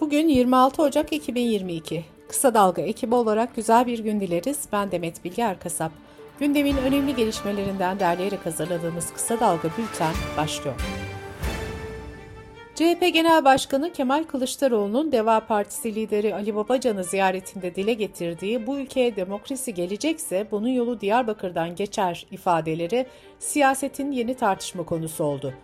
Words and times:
Bugün 0.00 0.28
26 0.28 0.82
Ocak 0.82 1.12
2022. 1.12 2.04
Kısa 2.28 2.54
Dalga 2.54 2.82
ekibi 2.82 3.14
olarak 3.14 3.56
güzel 3.56 3.86
bir 3.86 3.98
gün 3.98 4.20
dileriz. 4.20 4.68
Ben 4.72 4.90
Demet 4.90 5.24
Bilge 5.24 5.42
Erkasap. 5.42 5.92
Gündemin 6.38 6.76
önemli 6.76 7.16
gelişmelerinden 7.16 8.00
derleyerek 8.00 8.46
hazırladığımız 8.46 9.12
Kısa 9.12 9.40
Dalga 9.40 9.68
Bülten 9.78 10.14
başlıyor. 10.36 10.74
CHP 12.74 13.00
Genel 13.12 13.44
Başkanı 13.44 13.92
Kemal 13.92 14.24
Kılıçdaroğlu'nun 14.24 15.12
Deva 15.12 15.40
Partisi 15.40 15.94
lideri 15.94 16.34
Ali 16.34 16.54
Babacan'ı 16.54 17.04
ziyaretinde 17.04 17.74
dile 17.74 17.92
getirdiği 17.92 18.66
bu 18.66 18.78
ülkeye 18.78 19.16
demokrasi 19.16 19.74
gelecekse 19.74 20.46
bunun 20.50 20.68
yolu 20.68 21.00
Diyarbakır'dan 21.00 21.76
geçer 21.76 22.26
ifadeleri 22.30 23.06
siyasetin 23.38 24.12
yeni 24.12 24.34
tartışma 24.34 24.84
konusu 24.84 25.24
oldu. 25.24 25.54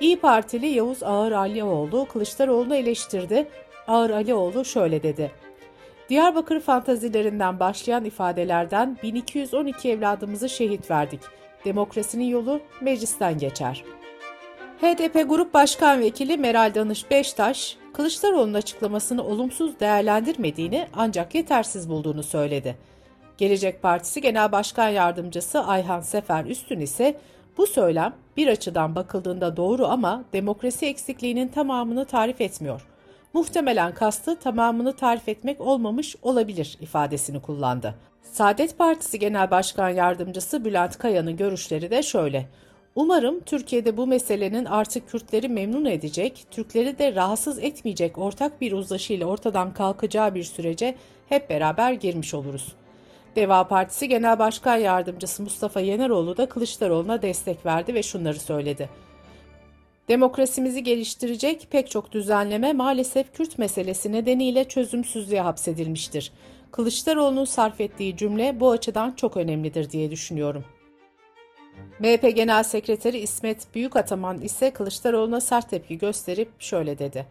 İyi 0.00 0.20
Partili 0.20 0.66
Yavuz 0.66 1.02
Ağır 1.02 1.32
Alioğlu 1.32 2.06
Kılıçdaroğlu'nu 2.12 2.74
eleştirdi. 2.74 3.48
Ağır 3.88 4.10
Alioğlu 4.10 4.64
şöyle 4.64 5.02
dedi. 5.02 5.30
Diyarbakır 6.08 6.60
fantazilerinden 6.60 7.60
başlayan 7.60 8.04
ifadelerden 8.04 8.98
1212 9.02 9.90
evladımızı 9.90 10.48
şehit 10.48 10.90
verdik. 10.90 11.20
Demokrasinin 11.64 12.24
yolu 12.24 12.60
meclisten 12.80 13.38
geçer. 13.38 13.84
HDP 14.80 15.28
Grup 15.28 15.54
Başkan 15.54 16.00
Vekili 16.00 16.36
Meral 16.36 16.74
Danış 16.74 17.10
Beştaş, 17.10 17.76
Kılıçdaroğlu'nun 17.92 18.54
açıklamasını 18.54 19.24
olumsuz 19.24 19.80
değerlendirmediğini 19.80 20.86
ancak 20.92 21.34
yetersiz 21.34 21.88
bulduğunu 21.88 22.22
söyledi. 22.22 22.76
Gelecek 23.38 23.82
Partisi 23.82 24.20
Genel 24.20 24.52
Başkan 24.52 24.88
Yardımcısı 24.88 25.64
Ayhan 25.64 26.00
Sefer 26.00 26.44
Üstün 26.44 26.80
ise 26.80 27.20
bu 27.58 27.66
söylem 27.66 28.14
bir 28.36 28.48
açıdan 28.48 28.94
bakıldığında 28.94 29.56
doğru 29.56 29.86
ama 29.86 30.24
demokrasi 30.32 30.86
eksikliğinin 30.86 31.48
tamamını 31.48 32.04
tarif 32.04 32.40
etmiyor. 32.40 32.91
Muhtemelen 33.32 33.94
kastı 33.94 34.38
tamamını 34.38 34.96
tarif 34.96 35.28
etmek 35.28 35.60
olmamış 35.60 36.16
olabilir 36.22 36.78
ifadesini 36.80 37.42
kullandı. 37.42 37.94
Saadet 38.22 38.78
Partisi 38.78 39.18
Genel 39.18 39.50
Başkan 39.50 39.88
Yardımcısı 39.88 40.64
Bülent 40.64 40.98
Kaya'nın 40.98 41.36
görüşleri 41.36 41.90
de 41.90 42.02
şöyle. 42.02 42.48
Umarım 42.94 43.40
Türkiye'de 43.40 43.96
bu 43.96 44.06
meselenin 44.06 44.64
artık 44.64 45.08
Kürtleri 45.08 45.48
memnun 45.48 45.84
edecek, 45.84 46.46
Türkleri 46.50 46.98
de 46.98 47.14
rahatsız 47.14 47.58
etmeyecek 47.58 48.18
ortak 48.18 48.60
bir 48.60 48.72
uzlaşıyla 48.72 49.26
ortadan 49.26 49.74
kalkacağı 49.74 50.34
bir 50.34 50.44
sürece 50.44 50.94
hep 51.28 51.50
beraber 51.50 51.92
girmiş 51.92 52.34
oluruz. 52.34 52.72
Deva 53.36 53.68
Partisi 53.68 54.08
Genel 54.08 54.38
Başkan 54.38 54.76
Yardımcısı 54.76 55.42
Mustafa 55.42 55.80
Yeneroğlu 55.80 56.36
da 56.36 56.48
Kılıçdaroğlu'na 56.48 57.22
destek 57.22 57.66
verdi 57.66 57.94
ve 57.94 58.02
şunları 58.02 58.40
söyledi. 58.40 58.88
Demokrasimizi 60.08 60.82
geliştirecek 60.82 61.68
pek 61.70 61.90
çok 61.90 62.12
düzenleme 62.12 62.72
maalesef 62.72 63.32
Kürt 63.32 63.58
meselesi 63.58 64.12
nedeniyle 64.12 64.64
çözümsüzlüğe 64.64 65.40
hapsedilmiştir. 65.40 66.32
Kılıçdaroğlu'nun 66.70 67.44
sarf 67.44 67.80
ettiği 67.80 68.16
cümle 68.16 68.60
bu 68.60 68.70
açıdan 68.70 69.12
çok 69.12 69.36
önemlidir 69.36 69.90
diye 69.90 70.10
düşünüyorum. 70.10 70.64
MHP 71.98 72.36
Genel 72.36 72.62
Sekreteri 72.62 73.18
İsmet 73.18 73.74
Büyükataman 73.74 74.40
ise 74.40 74.70
Kılıçdaroğlu'na 74.70 75.40
sert 75.40 75.70
tepki 75.70 75.98
gösterip 75.98 76.48
şöyle 76.58 76.98
dedi. 76.98 77.26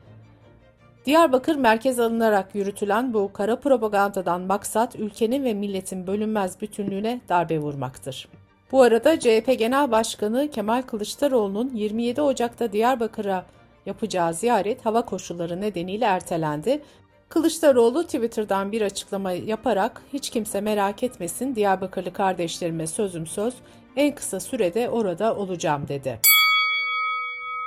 Diyarbakır 1.05 1.55
merkez 1.55 1.99
alınarak 1.99 2.55
yürütülen 2.55 3.13
bu 3.13 3.33
kara 3.33 3.59
propagandadan 3.59 4.41
maksat 4.41 4.95
ülkenin 4.95 5.43
ve 5.43 5.53
milletin 5.53 6.07
bölünmez 6.07 6.61
bütünlüğüne 6.61 7.21
darbe 7.29 7.59
vurmaktır. 7.59 8.27
Bu 8.71 8.81
arada 8.81 9.19
CHP 9.19 9.59
Genel 9.59 9.91
Başkanı 9.91 10.49
Kemal 10.51 10.81
Kılıçdaroğlu'nun 10.81 11.71
27 11.75 12.21
Ocak'ta 12.21 12.71
Diyarbakır'a 12.71 13.45
yapacağı 13.85 14.33
ziyaret 14.33 14.85
hava 14.85 15.05
koşulları 15.05 15.61
nedeniyle 15.61 16.05
ertelendi. 16.05 16.81
Kılıçdaroğlu 17.29 18.03
Twitter'dan 18.03 18.71
bir 18.71 18.81
açıklama 18.81 19.31
yaparak 19.31 20.01
hiç 20.13 20.29
kimse 20.29 20.61
merak 20.61 21.03
etmesin 21.03 21.55
Diyarbakırlı 21.55 22.13
kardeşlerime 22.13 22.87
sözüm 22.87 23.27
söz 23.27 23.53
en 23.95 24.15
kısa 24.15 24.39
sürede 24.39 24.89
orada 24.89 25.35
olacağım 25.35 25.87
dedi. 25.87 26.19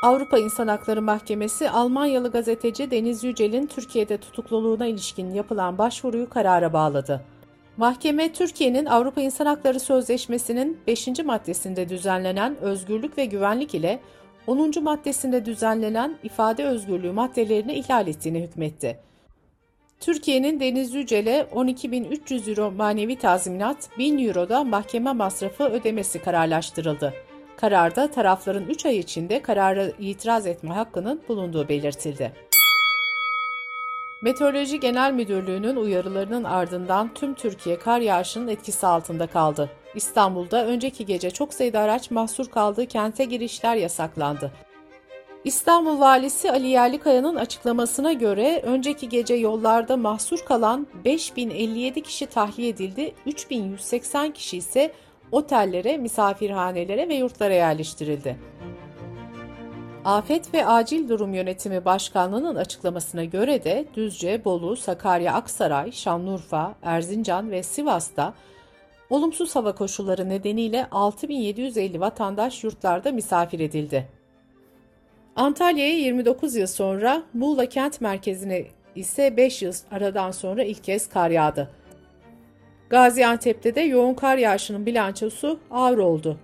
Avrupa 0.02 0.38
İnsan 0.38 0.68
Hakları 0.68 1.02
Mahkemesi 1.02 1.70
Almanyalı 1.70 2.30
gazeteci 2.30 2.90
Deniz 2.90 3.24
Yücel'in 3.24 3.66
Türkiye'de 3.66 4.18
tutukluluğuna 4.18 4.86
ilişkin 4.86 5.30
yapılan 5.30 5.78
başvuruyu 5.78 6.30
karara 6.30 6.72
bağladı. 6.72 7.33
Mahkeme 7.76 8.32
Türkiye'nin 8.32 8.86
Avrupa 8.86 9.20
İnsan 9.20 9.46
Hakları 9.46 9.80
Sözleşmesi'nin 9.80 10.78
5. 10.86 11.08
maddesinde 11.24 11.88
düzenlenen 11.88 12.56
özgürlük 12.60 13.18
ve 13.18 13.24
güvenlik 13.24 13.74
ile 13.74 14.00
10. 14.46 14.72
maddesinde 14.82 15.44
düzenlenen 15.44 16.18
ifade 16.22 16.64
özgürlüğü 16.64 17.12
maddelerini 17.12 17.74
ihlal 17.74 18.08
ettiğini 18.08 18.42
hükmetti. 18.42 18.98
Türkiye'nin 20.00 20.60
Deniz 20.60 20.94
Yücel'e 20.94 21.46
12.300 21.54 22.50
euro 22.50 22.70
manevi 22.70 23.16
tazminat, 23.16 23.88
1000 23.98 24.28
euro 24.28 24.48
da 24.48 24.64
mahkeme 24.64 25.12
masrafı 25.12 25.64
ödemesi 25.64 26.22
kararlaştırıldı. 26.22 27.14
Kararda 27.56 28.10
tarafların 28.10 28.64
3 28.64 28.86
ay 28.86 28.98
içinde 28.98 29.42
karara 29.42 29.86
itiraz 29.98 30.46
etme 30.46 30.70
hakkının 30.70 31.22
bulunduğu 31.28 31.68
belirtildi. 31.68 32.32
Meteoroloji 34.24 34.80
Genel 34.80 35.12
Müdürlüğü'nün 35.12 35.76
uyarılarının 35.76 36.44
ardından 36.44 37.14
tüm 37.14 37.34
Türkiye 37.34 37.78
kar 37.78 38.00
yağışının 38.00 38.48
etkisi 38.48 38.86
altında 38.86 39.26
kaldı. 39.26 39.70
İstanbul'da 39.94 40.66
önceki 40.66 41.06
gece 41.06 41.30
çok 41.30 41.54
sayıda 41.54 41.80
araç 41.80 42.10
mahsur 42.10 42.50
kaldığı 42.50 42.86
kente 42.86 43.24
girişler 43.24 43.76
yasaklandı. 43.76 44.52
İstanbul 45.44 46.00
Valisi 46.00 46.50
Ali 46.50 46.66
Yerlikaya'nın 46.66 47.36
açıklamasına 47.36 48.12
göre 48.12 48.60
önceki 48.64 49.08
gece 49.08 49.34
yollarda 49.34 49.96
mahsur 49.96 50.38
kalan 50.38 50.86
5057 51.04 52.02
kişi 52.02 52.26
tahliye 52.26 52.68
edildi, 52.68 53.14
3180 53.26 54.30
kişi 54.30 54.56
ise 54.56 54.92
otellere, 55.32 55.96
misafirhanelere 55.96 57.08
ve 57.08 57.14
yurtlara 57.14 57.54
yerleştirildi. 57.54 58.36
Afet 60.04 60.54
ve 60.54 60.66
Acil 60.66 61.08
Durum 61.08 61.34
Yönetimi 61.34 61.84
Başkanlığı'nın 61.84 62.54
açıklamasına 62.54 63.24
göre 63.24 63.64
de 63.64 63.84
Düzce, 63.94 64.44
Bolu, 64.44 64.76
Sakarya, 64.76 65.34
Aksaray, 65.34 65.92
Şanlıurfa, 65.92 66.74
Erzincan 66.82 67.50
ve 67.50 67.62
Sivas'ta 67.62 68.34
olumsuz 69.10 69.56
hava 69.56 69.74
koşulları 69.74 70.28
nedeniyle 70.28 70.86
6750 70.90 72.00
vatandaş 72.00 72.64
yurtlarda 72.64 73.12
misafir 73.12 73.60
edildi. 73.60 74.08
Antalya'ya 75.36 75.98
29 75.98 76.56
yıl 76.56 76.66
sonra, 76.66 77.22
Muğla 77.34 77.66
kent 77.66 78.00
merkezine 78.00 78.64
ise 78.94 79.36
5 79.36 79.62
yıl 79.62 79.72
aradan 79.90 80.30
sonra 80.30 80.64
ilk 80.64 80.84
kez 80.84 81.08
kar 81.08 81.30
yağdı. 81.30 81.70
Gaziantep'te 82.90 83.74
de 83.74 83.80
yoğun 83.80 84.14
kar 84.14 84.36
yağışının 84.36 84.86
bilançosu 84.86 85.58
ağır 85.70 85.98
oldu. 85.98 86.38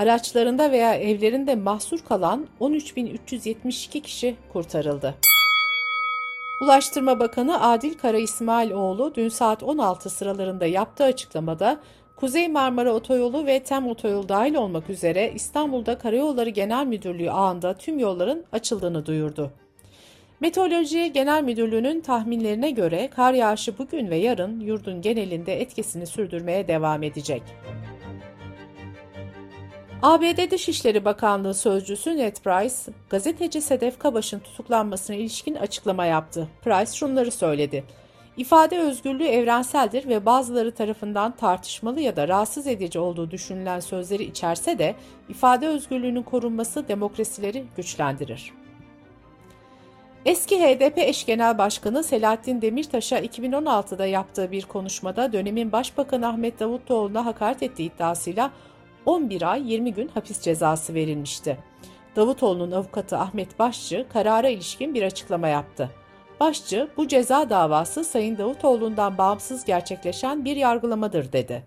Araçlarında 0.00 0.72
veya 0.72 0.94
evlerinde 0.94 1.54
mahsur 1.54 1.98
kalan 1.98 2.46
13.372 2.60 4.00
kişi 4.00 4.36
kurtarıldı. 4.52 5.14
Ulaştırma 6.62 7.18
Bakanı 7.20 7.62
Adil 7.62 7.94
Kara 7.94 8.18
İsmailoğlu 8.18 9.14
dün 9.14 9.28
saat 9.28 9.62
16 9.62 10.10
sıralarında 10.10 10.66
yaptığı 10.66 11.04
açıklamada 11.04 11.80
Kuzey 12.16 12.48
Marmara 12.48 12.92
Otoyolu 12.92 13.46
ve 13.46 13.62
TEM 13.62 13.86
Otoyolu 13.86 14.28
dahil 14.28 14.54
olmak 14.54 14.90
üzere 14.90 15.32
İstanbul'da 15.34 15.98
Karayolları 15.98 16.50
Genel 16.50 16.86
Müdürlüğü 16.86 17.30
ağında 17.30 17.74
tüm 17.74 17.98
yolların 17.98 18.44
açıldığını 18.52 19.06
duyurdu. 19.06 19.50
Meteoroloji 20.40 21.12
Genel 21.12 21.42
Müdürlüğü'nün 21.42 22.00
tahminlerine 22.00 22.70
göre 22.70 23.10
kar 23.16 23.32
yağışı 23.32 23.78
bugün 23.78 24.10
ve 24.10 24.16
yarın 24.16 24.60
yurdun 24.60 25.02
genelinde 25.02 25.60
etkisini 25.60 26.06
sürdürmeye 26.06 26.68
devam 26.68 27.02
edecek. 27.02 27.42
ABD 30.02 30.50
Dışişleri 30.50 31.04
Bakanlığı 31.04 31.54
Sözcüsü 31.54 32.16
Ned 32.16 32.36
Price, 32.36 32.74
gazeteci 33.10 33.60
Sedef 33.60 33.98
Kabaş'ın 33.98 34.38
tutuklanmasına 34.38 35.16
ilişkin 35.16 35.54
açıklama 35.54 36.06
yaptı. 36.06 36.48
Price 36.64 36.92
şunları 36.92 37.30
söyledi. 37.30 37.84
İfade 38.36 38.78
özgürlüğü 38.78 39.26
evrenseldir 39.26 40.08
ve 40.08 40.26
bazıları 40.26 40.74
tarafından 40.74 41.36
tartışmalı 41.36 42.00
ya 42.00 42.16
da 42.16 42.28
rahatsız 42.28 42.66
edici 42.66 42.98
olduğu 42.98 43.30
düşünülen 43.30 43.80
sözleri 43.80 44.24
içerse 44.24 44.78
de 44.78 44.94
ifade 45.28 45.68
özgürlüğünün 45.68 46.22
korunması 46.22 46.88
demokrasileri 46.88 47.64
güçlendirir. 47.76 48.52
Eski 50.24 50.60
HDP 50.62 50.98
eş 50.98 51.26
genel 51.26 51.58
başkanı 51.58 52.04
Selahattin 52.04 52.62
Demirtaş'a 52.62 53.20
2016'da 53.20 54.06
yaptığı 54.06 54.52
bir 54.52 54.64
konuşmada 54.64 55.32
dönemin 55.32 55.72
Başbakanı 55.72 56.28
Ahmet 56.28 56.60
Davutoğlu'na 56.60 57.26
hakaret 57.26 57.62
ettiği 57.62 57.92
iddiasıyla 57.94 58.50
11 59.06 59.42
ay 59.42 59.72
20 59.72 59.94
gün 59.94 60.08
hapis 60.08 60.40
cezası 60.40 60.94
verilmişti. 60.94 61.56
Davutoğlu'nun 62.16 62.70
avukatı 62.70 63.16
Ahmet 63.16 63.58
Başçı 63.58 64.06
karara 64.12 64.48
ilişkin 64.48 64.94
bir 64.94 65.02
açıklama 65.02 65.48
yaptı. 65.48 65.90
Başçı, 66.40 66.88
bu 66.96 67.08
ceza 67.08 67.50
davası 67.50 68.04
Sayın 68.04 68.38
Davutoğlu'ndan 68.38 69.18
bağımsız 69.18 69.64
gerçekleşen 69.64 70.44
bir 70.44 70.56
yargılamadır 70.56 71.32
dedi. 71.32 71.62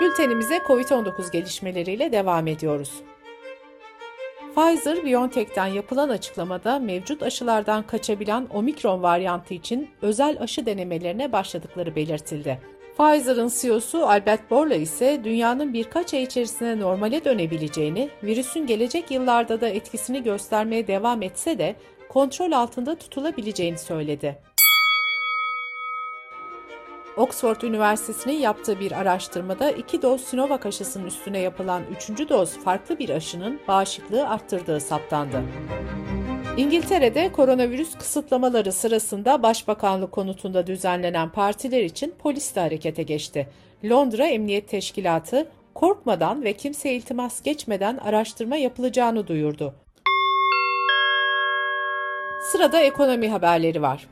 Bültenimize 0.00 0.56
COVID-19 0.56 1.32
gelişmeleriyle 1.32 2.12
devam 2.12 2.46
ediyoruz. 2.46 2.92
Pfizer-BioNTech'ten 4.56 5.66
yapılan 5.66 6.08
açıklamada 6.08 6.78
mevcut 6.78 7.22
aşılardan 7.22 7.86
kaçabilen 7.86 8.46
omikron 8.54 9.02
varyantı 9.02 9.54
için 9.54 9.90
özel 10.02 10.36
aşı 10.40 10.66
denemelerine 10.66 11.32
başladıkları 11.32 11.96
belirtildi. 11.96 12.77
Pfizer'ın 12.98 13.50
CEO'su 13.60 14.06
Albert 14.06 14.50
Bourla 14.50 14.74
ise 14.74 15.20
dünyanın 15.24 15.74
birkaç 15.74 16.14
ay 16.14 16.22
içerisinde 16.22 16.80
normale 16.80 17.24
dönebileceğini, 17.24 18.10
virüsün 18.22 18.66
gelecek 18.66 19.10
yıllarda 19.10 19.60
da 19.60 19.68
etkisini 19.68 20.22
göstermeye 20.22 20.86
devam 20.86 21.22
etse 21.22 21.58
de 21.58 21.76
kontrol 22.08 22.52
altında 22.52 22.94
tutulabileceğini 22.94 23.78
söyledi. 23.78 24.38
Oxford 27.16 27.60
Üniversitesi'nin 27.62 28.38
yaptığı 28.38 28.80
bir 28.80 28.92
araştırmada 28.92 29.70
iki 29.70 30.02
doz 30.02 30.20
Sinovac 30.20 30.66
aşısının 30.66 31.06
üstüne 31.06 31.38
yapılan 31.38 31.82
üçüncü 31.96 32.28
doz 32.28 32.58
farklı 32.58 32.98
bir 32.98 33.08
aşının 33.08 33.60
bağışıklığı 33.68 34.28
arttırdığı 34.28 34.80
saptandı. 34.80 35.42
İngiltere'de 36.58 37.32
koronavirüs 37.32 37.94
kısıtlamaları 37.94 38.72
sırasında 38.72 39.42
Başbakanlık 39.42 40.12
konutunda 40.12 40.66
düzenlenen 40.66 41.28
partiler 41.28 41.82
için 41.82 42.14
polis 42.18 42.54
de 42.54 42.60
harekete 42.60 43.02
geçti. 43.02 43.48
Londra 43.84 44.26
Emniyet 44.26 44.68
Teşkilatı 44.68 45.48
korkmadan 45.74 46.42
ve 46.44 46.52
kimseye 46.52 46.96
iltimas 46.96 47.42
geçmeden 47.42 47.96
araştırma 47.96 48.56
yapılacağını 48.56 49.26
duyurdu. 49.26 49.74
Sırada 52.52 52.80
ekonomi 52.80 53.28
haberleri 53.28 53.82
var. 53.82 54.08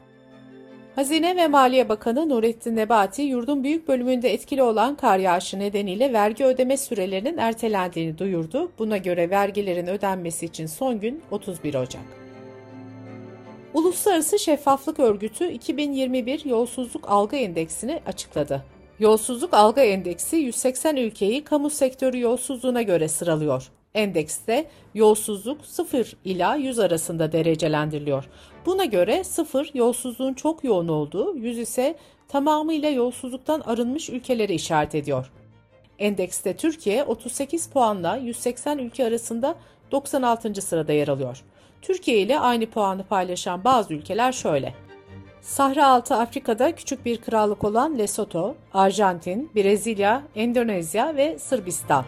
Hazine 0.94 1.37
ve 1.37 1.49
Maliye 1.49 1.88
Bakanı 1.88 2.28
Nurettin 2.28 2.76
Nebati, 2.76 3.22
yurdun 3.22 3.64
büyük 3.64 3.88
bölümünde 3.88 4.32
etkili 4.32 4.62
olan 4.62 4.96
kar 4.96 5.19
yağışı 5.19 5.58
nedeniyle 5.58 6.12
vergi 6.12 6.44
ödeme 6.44 6.76
sürelerinin 6.76 7.38
ertelendiğini 7.38 8.19
duyurdu. 8.19 8.72
Buna 8.78 8.96
göre 8.96 9.31
vergilerin 9.31 9.87
ödenmesi 9.87 10.46
için 10.46 10.66
son 10.66 11.00
gün 11.00 11.22
31 11.31 11.75
Ocak. 11.75 12.25
Uluslararası 13.76 14.38
Şeffaflık 14.38 14.99
Örgütü 14.99 15.50
2021 15.50 16.44
Yolsuzluk 16.44 17.11
Algı 17.11 17.37
Endeksini 17.37 18.00
açıkladı. 18.06 18.62
Yolsuzluk 18.99 19.55
Algı 19.55 19.81
Endeksi 19.81 20.37
180 20.37 20.96
ülkeyi 20.96 21.44
kamu 21.44 21.70
sektörü 21.70 22.20
yolsuzluğuna 22.20 22.82
göre 22.82 23.08
sıralıyor. 23.08 23.70
Endekste 23.94 24.67
yolsuzluk 24.94 25.67
0 25.67 26.17
ila 26.25 26.56
100 26.56 26.78
arasında 26.78 27.32
derecelendiriliyor. 27.32 28.28
Buna 28.67 28.84
göre 28.84 29.25
0 29.25 29.70
yolsuzluğun 29.75 30.34
çok 30.34 30.64
yoğun 30.64 30.88
olduğu, 30.88 31.37
100 31.37 31.58
ise 31.58 31.96
tamamıyla 32.28 32.90
yolsuzluktan 32.90 33.61
arınmış 33.61 34.11
ülkeleri 34.11 34.55
işaret 34.55 34.94
ediyor. 34.94 35.32
Endekste 35.99 36.56
Türkiye 36.56 37.05
38 37.05 37.70
puanla 37.70 38.17
180 38.17 38.78
ülke 38.78 39.06
arasında 39.06 39.56
96. 39.93 40.62
sırada 40.62 40.93
yer 40.93 41.08
alıyor. 41.08 41.44
Türkiye 41.86 42.18
ile 42.18 42.38
aynı 42.40 42.66
puanı 42.66 43.04
paylaşan 43.04 43.64
bazı 43.64 43.94
ülkeler 43.94 44.32
şöyle. 44.32 44.74
Sahra 45.40 45.86
altı 45.86 46.14
Afrika'da 46.14 46.74
küçük 46.74 47.04
bir 47.04 47.16
krallık 47.16 47.64
olan 47.64 47.98
Lesotho, 47.98 48.54
Arjantin, 48.74 49.50
Brezilya, 49.54 50.22
Endonezya 50.36 51.16
ve 51.16 51.38
Sırbistan. 51.38 52.04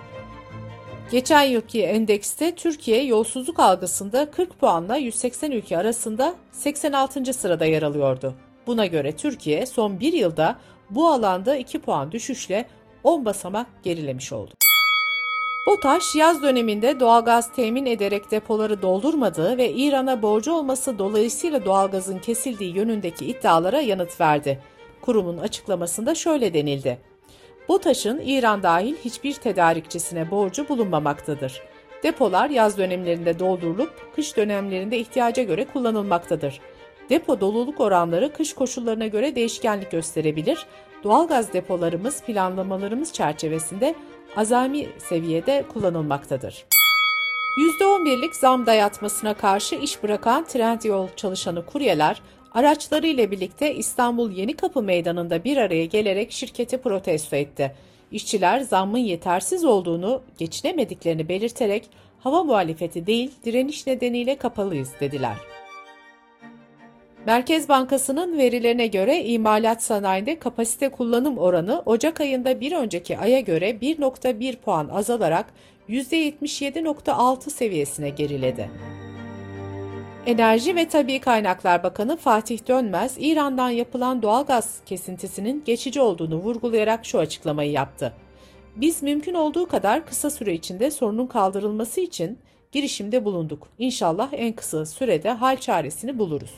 Geçen 1.10 1.42
yılki 1.42 1.82
endekste 1.82 2.54
Türkiye 2.54 3.04
yolsuzluk 3.04 3.60
algısında 3.60 4.30
40 4.30 4.60
puanla 4.60 4.96
180 4.96 5.50
ülke 5.50 5.78
arasında 5.78 6.34
86. 6.52 7.34
sırada 7.34 7.64
yer 7.64 7.82
alıyordu. 7.82 8.34
Buna 8.66 8.86
göre 8.86 9.16
Türkiye 9.16 9.66
son 9.66 10.00
bir 10.00 10.12
yılda 10.12 10.56
bu 10.90 11.08
alanda 11.08 11.56
2 11.56 11.78
puan 11.78 12.12
düşüşle 12.12 12.66
10 13.04 13.24
basamak 13.24 13.66
gerilemiş 13.82 14.32
oldu. 14.32 14.67
BOTAŞ 15.68 16.14
yaz 16.14 16.42
döneminde 16.42 17.00
doğalgaz 17.00 17.52
temin 17.52 17.86
ederek 17.86 18.30
depoları 18.30 18.82
doldurmadığı 18.82 19.58
ve 19.58 19.72
İran'a 19.72 20.22
borcu 20.22 20.52
olması 20.52 20.98
dolayısıyla 20.98 21.64
doğalgazın 21.64 22.18
kesildiği 22.18 22.76
yönündeki 22.76 23.26
iddialara 23.26 23.80
yanıt 23.80 24.20
verdi. 24.20 24.62
Kurumun 25.00 25.38
açıklamasında 25.38 26.14
şöyle 26.14 26.54
denildi. 26.54 26.98
BOTAŞ'ın 27.68 28.20
İran 28.24 28.62
dahil 28.62 28.96
hiçbir 29.04 29.34
tedarikçisine 29.34 30.30
borcu 30.30 30.68
bulunmamaktadır. 30.68 31.62
Depolar 32.02 32.50
yaz 32.50 32.78
dönemlerinde 32.78 33.38
doldurulup 33.38 34.14
kış 34.14 34.36
dönemlerinde 34.36 34.98
ihtiyaca 34.98 35.42
göre 35.42 35.64
kullanılmaktadır. 35.64 36.60
Depo 37.10 37.40
doluluk 37.40 37.80
oranları 37.80 38.32
kış 38.32 38.52
koşullarına 38.52 39.06
göre 39.06 39.34
değişkenlik 39.34 39.90
gösterebilir. 39.90 40.66
Doğalgaz 41.04 41.52
depolarımız 41.52 42.22
planlamalarımız 42.22 43.12
çerçevesinde 43.12 43.94
azami 44.38 44.88
seviyede 44.98 45.64
kullanılmaktadır. 45.72 46.64
%11'lik 47.80 48.36
zam 48.36 48.66
dayatmasına 48.66 49.34
karşı 49.34 49.74
iş 49.74 50.02
bırakan 50.02 50.44
Trendyol 50.44 51.08
çalışanı 51.16 51.66
kuryeler 51.66 52.22
araçlarıyla 52.54 53.30
birlikte 53.30 53.74
İstanbul 53.74 54.30
Yenikapı 54.30 54.82
Meydanı'nda 54.82 55.44
bir 55.44 55.56
araya 55.56 55.84
gelerek 55.84 56.32
şirketi 56.32 56.78
protesto 56.78 57.36
etti. 57.36 57.74
İşçiler 58.12 58.60
zammın 58.60 58.98
yetersiz 58.98 59.64
olduğunu, 59.64 60.22
geçinemediklerini 60.38 61.28
belirterek 61.28 61.90
hava 62.20 62.44
muhalefeti 62.44 63.06
değil 63.06 63.30
direniş 63.44 63.86
nedeniyle 63.86 64.36
kapalıyız 64.36 64.90
dediler. 65.00 65.57
Merkez 67.26 67.68
Bankası'nın 67.68 68.38
verilerine 68.38 68.86
göre 68.86 69.24
imalat 69.24 69.82
sanayinde 69.82 70.38
kapasite 70.38 70.88
kullanım 70.88 71.38
oranı 71.38 71.82
Ocak 71.86 72.20
ayında 72.20 72.60
bir 72.60 72.72
önceki 72.72 73.18
aya 73.18 73.40
göre 73.40 73.70
1.1 73.70 74.56
puan 74.56 74.88
azalarak 74.88 75.46
%77.6 75.88 77.50
seviyesine 77.50 78.10
geriledi. 78.10 78.70
Enerji 80.26 80.76
ve 80.76 80.88
Tabi 80.88 81.18
Kaynaklar 81.20 81.82
Bakanı 81.82 82.16
Fatih 82.16 82.68
Dönmez, 82.68 83.16
İran'dan 83.18 83.70
yapılan 83.70 84.22
doğalgaz 84.22 84.80
kesintisinin 84.86 85.62
geçici 85.64 86.00
olduğunu 86.00 86.36
vurgulayarak 86.36 87.06
şu 87.06 87.18
açıklamayı 87.18 87.70
yaptı. 87.70 88.12
Biz 88.76 89.02
mümkün 89.02 89.34
olduğu 89.34 89.68
kadar 89.68 90.06
kısa 90.06 90.30
süre 90.30 90.54
içinde 90.54 90.90
sorunun 90.90 91.26
kaldırılması 91.26 92.00
için 92.00 92.38
girişimde 92.72 93.24
bulunduk. 93.24 93.68
İnşallah 93.78 94.28
en 94.32 94.52
kısa 94.52 94.86
sürede 94.86 95.30
hal 95.30 95.56
çaresini 95.56 96.18
buluruz. 96.18 96.54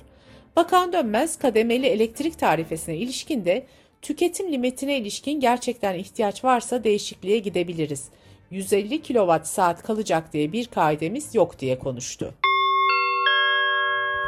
Bakan 0.56 0.92
Dönmez 0.92 1.38
kademeli 1.38 1.86
elektrik 1.86 2.38
tarifesine 2.38 2.96
ilişkin 2.96 3.44
de 3.44 3.66
tüketim 4.02 4.52
limitine 4.52 4.98
ilişkin 4.98 5.40
gerçekten 5.40 5.94
ihtiyaç 5.94 6.44
varsa 6.44 6.84
değişikliğe 6.84 7.38
gidebiliriz. 7.38 8.08
150 8.50 9.02
kWh 9.02 9.44
saat 9.44 9.82
kalacak 9.82 10.32
diye 10.32 10.52
bir 10.52 10.66
kaidemiz 10.66 11.34
yok 11.34 11.58
diye 11.58 11.78
konuştu. 11.78 12.34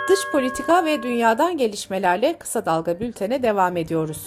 Dış 0.09 0.21
politika 0.33 0.85
ve 0.85 1.03
dünyadan 1.03 1.57
gelişmelerle 1.57 2.39
kısa 2.39 2.67
dalga 2.67 3.01
bültene 3.01 3.43
devam 3.43 3.77
ediyoruz. 3.77 4.27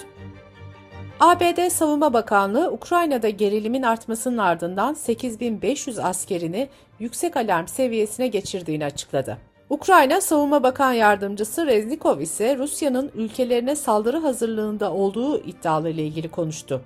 ABD 1.19 1.69
Savunma 1.69 2.13
Bakanlığı 2.13 2.71
Ukrayna'da 2.71 3.29
gerilimin 3.29 3.83
artmasının 3.83 4.37
ardından 4.37 4.93
8500 4.93 5.99
askerini 5.99 6.69
yüksek 6.99 7.37
alarm 7.37 7.67
seviyesine 7.67 8.27
geçirdiğini 8.27 8.85
açıkladı. 8.85 9.37
Ukrayna 9.69 10.21
Savunma 10.21 10.63
Bakan 10.63 10.93
Yardımcısı 10.93 11.65
Reznikov 11.65 12.19
ise 12.19 12.57
Rusya'nın 12.57 13.11
ülkelerine 13.15 13.75
saldırı 13.75 14.17
hazırlığında 14.17 14.93
olduğu 14.93 15.39
iddialarıyla 15.39 16.03
ilgili 16.03 16.29
konuştu. 16.29 16.81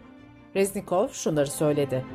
Reznikov 0.56 1.08
şunları 1.08 1.48
söyledi. 1.52 2.06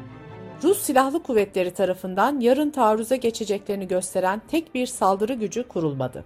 Rus 0.62 0.82
Silahlı 0.82 1.22
Kuvvetleri 1.22 1.70
tarafından 1.70 2.40
yarın 2.40 2.70
taarruza 2.70 3.16
geçeceklerini 3.16 3.88
gösteren 3.88 4.42
tek 4.48 4.74
bir 4.74 4.86
saldırı 4.86 5.34
gücü 5.34 5.68
kurulmadı. 5.68 6.24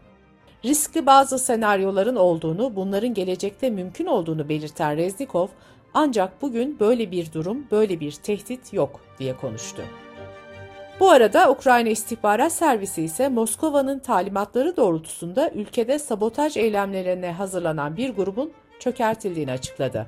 Riskli 0.65 1.07
bazı 1.07 1.39
senaryoların 1.39 2.17
olduğunu, 2.17 2.77
bunların 2.77 3.15
gelecekte 3.15 3.71
mümkün 3.71 4.07
olduğunu 4.07 4.49
belirten 4.49 4.97
Reznikov, 4.97 5.49
ancak 5.95 6.43
bugün 6.43 6.81
böyle 6.81 7.11
bir 7.11 7.33
durum, 7.33 7.67
böyle 7.71 8.01
bir 8.01 8.13
tehdit 8.13 8.73
yok 8.73 9.01
diye 9.19 9.37
konuştu. 9.37 9.83
Bu 11.01 11.11
arada 11.11 11.51
Ukrayna 11.51 11.89
İstihbarat 11.89 12.53
Servisi 12.53 13.03
ise 13.03 13.29
Moskova'nın 13.29 13.99
talimatları 13.99 14.77
doğrultusunda 14.77 15.51
ülkede 15.51 15.99
sabotaj 15.99 16.57
eylemlerine 16.57 17.33
hazırlanan 17.33 17.97
bir 17.97 18.11
grubun 18.11 18.53
çökertildiğini 18.81 19.53
açıkladı. 19.53 20.07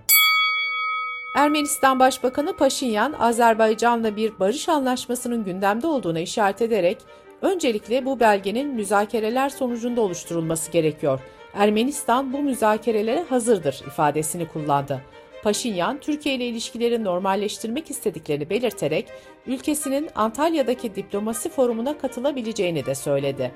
Ermenistan 1.37 2.01
Başbakanı 2.01 2.57
Paşinyan, 2.57 3.13
Azerbaycan'la 3.13 4.17
bir 4.17 4.39
barış 4.39 4.69
anlaşmasının 4.69 5.45
gündemde 5.45 5.87
olduğuna 5.87 6.21
işaret 6.21 6.63
ederek 6.63 6.99
Öncelikle 7.43 8.05
bu 8.05 8.21
belgenin 8.21 8.75
müzakereler 8.75 9.49
sonucunda 9.49 10.01
oluşturulması 10.01 10.71
gerekiyor. 10.73 11.21
Ermenistan 11.55 12.33
bu 12.33 12.39
müzakerelere 12.39 13.23
hazırdır 13.23 13.83
ifadesini 13.87 14.49
kullandı. 14.49 15.01
Paşinyan, 15.43 16.01
Türkiye 16.01 16.35
ile 16.35 16.47
ilişkileri 16.47 17.05
normalleştirmek 17.05 17.91
istediklerini 17.91 18.51
belirterek 18.51 19.07
ülkesinin 19.47 20.09
Antalya'daki 20.15 20.95
diplomasi 20.95 21.49
forumuna 21.49 21.99
katılabileceğini 21.99 22.87
de 22.87 22.95
söyledi. 22.95 23.53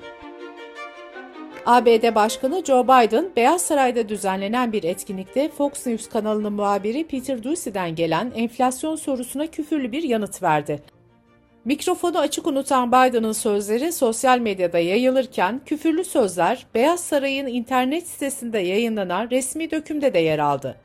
ABD 1.65 2.15
Başkanı 2.15 2.63
Joe 2.65 2.83
Biden, 2.83 3.31
Beyaz 3.35 3.61
Saray'da 3.61 4.09
düzenlenen 4.09 4.71
bir 4.71 4.83
etkinlikte 4.83 5.49
Fox 5.49 5.87
News 5.87 6.09
kanalının 6.09 6.53
muhabiri 6.53 7.07
Peter 7.07 7.43
Doocy'den 7.43 7.95
gelen 7.95 8.31
enflasyon 8.35 8.95
sorusuna 8.95 9.47
küfürlü 9.47 9.91
bir 9.91 10.03
yanıt 10.03 10.43
verdi. 10.43 10.83
Mikrofonu 11.65 12.19
açık 12.19 12.47
unutan 12.47 12.91
Biden'ın 12.91 13.31
sözleri 13.31 13.91
sosyal 13.91 14.39
medyada 14.39 14.79
yayılırken 14.79 15.61
küfürlü 15.65 16.03
sözler 16.03 16.65
Beyaz 16.75 16.99
Saray'ın 16.99 17.47
internet 17.47 18.07
sitesinde 18.07 18.59
yayınlanan 18.59 19.29
resmi 19.29 19.71
dökümde 19.71 20.13
de 20.13 20.19
yer 20.19 20.39
aldı. 20.39 20.84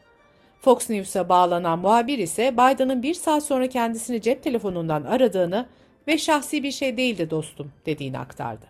Fox 0.61 0.90
News'a 0.90 1.29
bağlanan 1.29 1.79
muhabir 1.79 2.19
ise 2.19 2.52
Biden'ın 2.52 3.02
bir 3.02 3.14
saat 3.14 3.45
sonra 3.45 3.69
kendisini 3.69 4.23
cep 4.23 4.43
telefonundan 4.43 5.02
aradığını 5.02 5.67
ve 6.09 6.19
şahsi 6.19 6.62
bir 6.62 6.73
şey 6.73 6.97
değildi 6.97 7.31
dostum 7.31 7.73
dediğini 7.87 8.19
aktardı. 8.19 8.67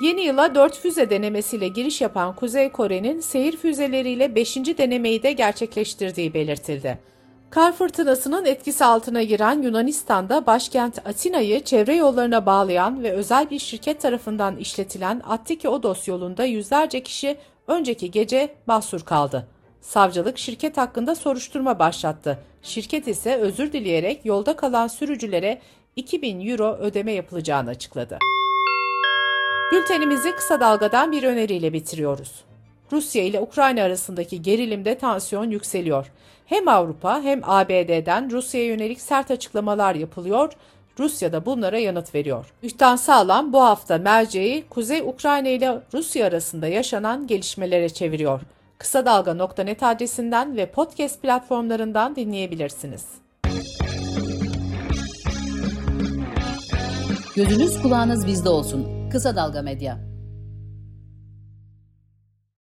Yeni 0.00 0.20
yıla 0.20 0.54
4 0.54 0.78
füze 0.78 1.10
denemesiyle 1.10 1.68
giriş 1.68 2.00
yapan 2.00 2.36
Kuzey 2.36 2.68
Kore'nin 2.68 3.20
seyir 3.20 3.56
füzeleriyle 3.56 4.34
5. 4.34 4.56
denemeyi 4.56 5.22
de 5.22 5.32
gerçekleştirdiği 5.32 6.34
belirtildi. 6.34 6.98
Kar 7.50 7.72
fırtınasının 7.72 8.44
etkisi 8.44 8.84
altına 8.84 9.22
giren 9.22 9.62
Yunanistan'da 9.62 10.46
başkent 10.46 11.06
Atina'yı 11.06 11.64
çevre 11.64 11.94
yollarına 11.94 12.46
bağlayan 12.46 13.02
ve 13.02 13.12
özel 13.12 13.50
bir 13.50 13.58
şirket 13.58 14.00
tarafından 14.00 14.56
işletilen 14.56 15.22
Attiki 15.28 15.68
Odos 15.68 16.08
yolunda 16.08 16.44
yüzlerce 16.44 17.02
kişi 17.02 17.36
önceki 17.66 18.10
gece 18.10 18.54
mahsur 18.66 19.00
kaldı. 19.00 19.46
Savcılık 19.80 20.38
şirket 20.38 20.76
hakkında 20.76 21.14
soruşturma 21.14 21.78
başlattı. 21.78 22.38
Şirket 22.62 23.08
ise 23.08 23.36
özür 23.36 23.72
dileyerek 23.72 24.24
yolda 24.24 24.56
kalan 24.56 24.88
sürücülere 24.88 25.60
2000 25.96 26.48
euro 26.48 26.76
ödeme 26.80 27.12
yapılacağını 27.12 27.70
açıkladı. 27.70 28.18
Bültenimizi 29.72 30.34
kısa 30.34 30.60
dalgadan 30.60 31.12
bir 31.12 31.22
öneriyle 31.22 31.72
bitiriyoruz. 31.72 32.44
Rusya 32.92 33.24
ile 33.24 33.40
Ukrayna 33.40 33.82
arasındaki 33.82 34.42
gerilimde 34.42 34.98
tansiyon 34.98 35.50
yükseliyor. 35.50 36.12
Hem 36.46 36.68
Avrupa 36.68 37.22
hem 37.22 37.40
ABD'den 37.44 38.30
Rusya'ya 38.30 38.66
yönelik 38.66 39.00
sert 39.00 39.30
açıklamalar 39.30 39.94
yapılıyor. 39.94 40.52
Rusya 40.98 41.32
da 41.32 41.46
bunlara 41.46 41.78
yanıt 41.78 42.14
veriyor. 42.14 42.52
Ühtan 42.62 42.96
Sağlam 42.96 43.52
bu 43.52 43.62
hafta 43.62 43.98
merceği 43.98 44.64
Kuzey 44.70 45.00
Ukrayna 45.00 45.48
ile 45.48 45.80
Rusya 45.94 46.26
arasında 46.26 46.66
yaşanan 46.66 47.26
gelişmelere 47.26 47.88
çeviriyor. 47.88 48.40
Kısa 48.80 49.06
Dalga.net 49.06 49.82
adresinden 49.82 50.56
ve 50.56 50.70
podcast 50.70 51.22
platformlarından 51.22 52.16
dinleyebilirsiniz. 52.16 53.06
Gözünüz 57.36 57.82
kulağınız 57.82 58.26
bizde 58.26 58.48
olsun. 58.48 59.10
Kısa 59.10 59.36
Dalga 59.36 59.62
Medya. 59.62 60.09